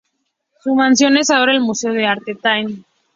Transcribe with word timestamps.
Su 0.61 0.73
mansión 0.73 1.15
es 1.17 1.29
ahora 1.29 1.53
el 1.53 1.61
Museo 1.61 1.93
de 1.93 2.07
Arte 2.07 2.33
Taft. 2.33 2.71